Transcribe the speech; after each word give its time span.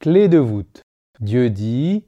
Clé 0.00 0.28
de 0.28 0.38
voûte. 0.38 0.82
Dieu 1.18 1.50
dit, 1.50 2.04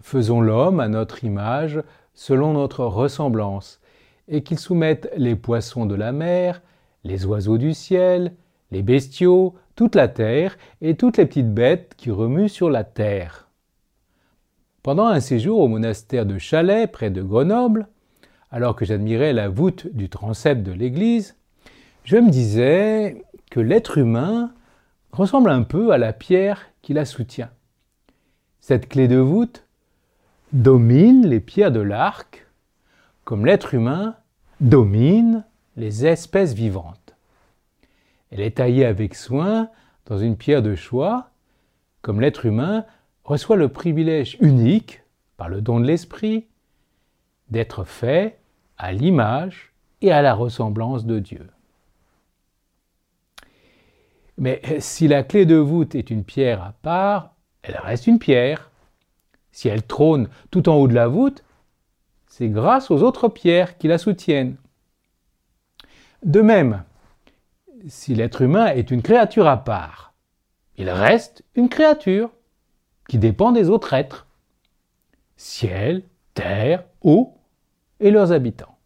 faisons 0.00 0.40
l'homme 0.40 0.80
à 0.80 0.88
notre 0.88 1.22
image, 1.22 1.82
selon 2.14 2.54
notre 2.54 2.86
ressemblance, 2.86 3.78
et 4.26 4.42
qu'il 4.42 4.58
soumette 4.58 5.12
les 5.18 5.36
poissons 5.36 5.84
de 5.84 5.94
la 5.94 6.12
mer, 6.12 6.62
les 7.04 7.26
oiseaux 7.26 7.58
du 7.58 7.74
ciel, 7.74 8.32
les 8.70 8.82
bestiaux, 8.82 9.54
toute 9.76 9.96
la 9.96 10.08
terre 10.08 10.56
et 10.80 10.94
toutes 10.94 11.18
les 11.18 11.26
petites 11.26 11.52
bêtes 11.52 11.92
qui 11.98 12.10
remuent 12.10 12.48
sur 12.48 12.70
la 12.70 12.84
terre. 12.84 13.50
Pendant 14.82 15.06
un 15.06 15.20
séjour 15.20 15.58
au 15.60 15.68
monastère 15.68 16.24
de 16.24 16.38
Chalais, 16.38 16.86
près 16.86 17.10
de 17.10 17.20
Grenoble, 17.20 17.88
alors 18.50 18.74
que 18.74 18.86
j'admirais 18.86 19.34
la 19.34 19.50
voûte 19.50 19.88
du 19.92 20.08
transept 20.08 20.62
de 20.62 20.72
l'église, 20.72 21.36
je 22.02 22.16
me 22.16 22.30
disais 22.30 23.22
que 23.50 23.60
l'être 23.60 23.98
humain 23.98 24.54
ressemble 25.12 25.50
un 25.50 25.64
peu 25.64 25.90
à 25.90 25.98
la 25.98 26.14
pierre 26.14 26.69
qui 26.82 26.92
la 26.92 27.04
soutient. 27.04 27.50
Cette 28.60 28.88
clé 28.88 29.08
de 29.08 29.16
voûte 29.16 29.66
domine 30.52 31.26
les 31.26 31.40
pierres 31.40 31.72
de 31.72 31.80
l'arc, 31.80 32.46
comme 33.24 33.46
l'être 33.46 33.74
humain 33.74 34.16
domine 34.60 35.44
les 35.76 36.06
espèces 36.06 36.52
vivantes. 36.52 37.14
Elle 38.30 38.40
est 38.40 38.58
taillée 38.58 38.84
avec 38.84 39.14
soin 39.14 39.70
dans 40.06 40.18
une 40.18 40.36
pierre 40.36 40.62
de 40.62 40.74
choix, 40.74 41.30
comme 42.02 42.20
l'être 42.20 42.46
humain 42.46 42.84
reçoit 43.24 43.56
le 43.56 43.68
privilège 43.68 44.36
unique, 44.40 45.02
par 45.36 45.48
le 45.48 45.62
don 45.62 45.80
de 45.80 45.86
l'esprit, 45.86 46.46
d'être 47.48 47.84
fait 47.84 48.38
à 48.76 48.92
l'image 48.92 49.72
et 50.02 50.12
à 50.12 50.22
la 50.22 50.34
ressemblance 50.34 51.06
de 51.06 51.18
Dieu. 51.18 51.48
Mais 54.40 54.62
si 54.80 55.06
la 55.06 55.22
clé 55.22 55.44
de 55.44 55.56
voûte 55.56 55.94
est 55.94 56.10
une 56.10 56.24
pierre 56.24 56.64
à 56.64 56.72
part, 56.72 57.34
elle 57.62 57.76
reste 57.76 58.06
une 58.06 58.18
pierre. 58.18 58.70
Si 59.52 59.68
elle 59.68 59.82
trône 59.82 60.30
tout 60.50 60.70
en 60.70 60.76
haut 60.76 60.88
de 60.88 60.94
la 60.94 61.08
voûte, 61.08 61.44
c'est 62.26 62.48
grâce 62.48 62.90
aux 62.90 63.02
autres 63.02 63.28
pierres 63.28 63.76
qui 63.76 63.86
la 63.86 63.98
soutiennent. 63.98 64.56
De 66.24 66.40
même, 66.40 66.84
si 67.86 68.14
l'être 68.14 68.40
humain 68.40 68.68
est 68.68 68.90
une 68.90 69.02
créature 69.02 69.46
à 69.46 69.62
part, 69.62 70.14
il 70.78 70.88
reste 70.88 71.44
une 71.54 71.68
créature 71.68 72.30
qui 73.08 73.18
dépend 73.18 73.52
des 73.52 73.68
autres 73.68 73.92
êtres. 73.92 74.26
Ciel, 75.36 76.02
terre, 76.32 76.84
eau 77.02 77.34
et 77.98 78.10
leurs 78.10 78.32
habitants. 78.32 78.78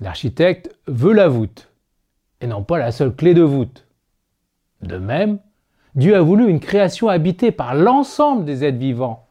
L'architecte 0.00 0.74
veut 0.86 1.12
la 1.12 1.28
voûte 1.28 1.71
et 2.42 2.48
non 2.48 2.64
pas 2.64 2.78
la 2.78 2.90
seule 2.90 3.14
clé 3.14 3.34
de 3.34 3.42
voûte. 3.42 3.86
De 4.82 4.98
même, 4.98 5.38
Dieu 5.94 6.16
a 6.16 6.20
voulu 6.20 6.48
une 6.48 6.58
création 6.58 7.08
habitée 7.08 7.52
par 7.52 7.74
l'ensemble 7.74 8.44
des 8.44 8.64
êtres 8.64 8.78
vivants, 8.78 9.28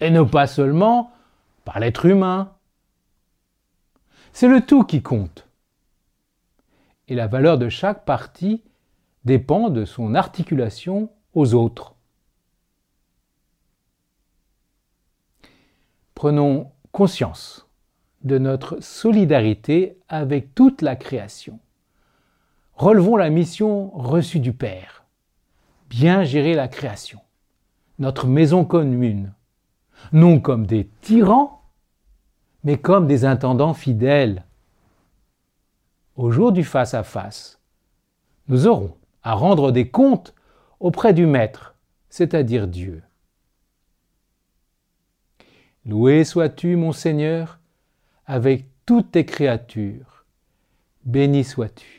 et 0.00 0.10
non 0.10 0.26
pas 0.26 0.46
seulement 0.46 1.12
par 1.64 1.78
l'être 1.78 2.06
humain. 2.06 2.54
C'est 4.32 4.48
le 4.48 4.62
tout 4.62 4.82
qui 4.82 5.02
compte. 5.02 5.46
Et 7.08 7.14
la 7.14 7.26
valeur 7.26 7.58
de 7.58 7.68
chaque 7.68 8.04
partie 8.04 8.62
dépend 9.24 9.68
de 9.68 9.84
son 9.84 10.14
articulation 10.14 11.10
aux 11.34 11.54
autres. 11.54 11.96
Prenons 16.14 16.72
conscience 16.92 17.68
de 18.22 18.38
notre 18.38 18.82
solidarité 18.82 19.98
avec 20.08 20.54
toute 20.54 20.80
la 20.80 20.96
création. 20.96 21.60
Relevons 22.78 23.16
la 23.16 23.28
mission 23.28 23.90
reçue 23.90 24.38
du 24.38 24.52
Père. 24.52 25.04
Bien 25.90 26.22
gérer 26.22 26.54
la 26.54 26.68
création, 26.68 27.18
notre 27.98 28.28
maison 28.28 28.64
commune, 28.64 29.34
non 30.12 30.38
comme 30.38 30.64
des 30.64 30.86
tyrans, 31.00 31.64
mais 32.62 32.78
comme 32.78 33.08
des 33.08 33.24
intendants 33.24 33.74
fidèles. 33.74 34.44
Au 36.14 36.30
jour 36.30 36.52
du 36.52 36.62
face-à-face, 36.62 37.58
nous 38.46 38.68
aurons 38.68 38.94
à 39.24 39.34
rendre 39.34 39.72
des 39.72 39.88
comptes 39.88 40.32
auprès 40.78 41.12
du 41.12 41.26
Maître, 41.26 41.74
c'est-à-dire 42.10 42.68
Dieu. 42.68 43.02
Loué 45.84 46.22
sois-tu, 46.22 46.76
mon 46.76 46.92
Seigneur, 46.92 47.58
avec 48.24 48.66
toutes 48.86 49.10
tes 49.10 49.24
créatures. 49.24 50.24
Béni 51.04 51.42
sois-tu. 51.42 51.97